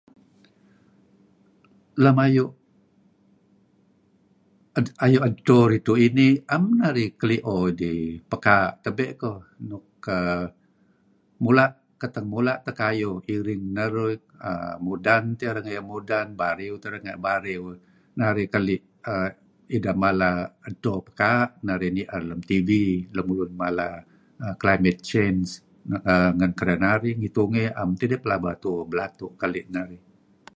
"Lam 2.03 2.17
ayu 2.25 2.45
ayu 5.05 5.19
edto 5.29 5.57
ridtu' 5.71 6.01
inih 6.07 6.33
'am 6.51 6.63
keduih 6.81 7.09
kelio 7.19 7.55
idih 7.71 8.01
pekaa' 8.31 8.73
tabe' 8.83 9.17
koh 9.21 9.39
nuk 9.69 9.85
kah 10.05 10.43
uhm 11.47 12.25
mula' 12.33 12.57
teh 12.65 12.75
kayuh 12.81 13.17
iring 13.35 13.63
narih, 13.77 14.19
mudan 14.85 15.23
tiueh 15.39 15.53
renga' 15.55 15.73
iyah 15.75 15.85
mudan, 15.91 16.27
bariew 16.39 16.75
ieh 16.81 16.91
renga' 16.93 17.13
iyeh 17.15 17.23
batiew. 17.25 17.63
Renga' 17.69 17.77
iyeh 17.77 17.85
bariew 18.19 18.37
lit 18.37 18.47
keli' 18.53 18.77
ideh 19.75 19.95
edto 20.69 20.93
pekaa' 21.07 21.49
narih 21.67 21.91
nier 21.97 22.21
lam 22.29 22.39
TV 22.49 22.69
lun 23.15 23.51
mala 23.61 23.87
""Climate 24.61 25.01
Change"". 25.11 25.49
Ngen 26.37 26.51
kedinarih 26.59 27.13
tungey 27.35 27.65
naem 27.71 27.89
tidih 27.99 28.19
pelaba 28.23 28.51
tuuh 28.63 28.83
belatu' 28.91 29.33
keli' 29.41 29.65
arih." 29.83 30.03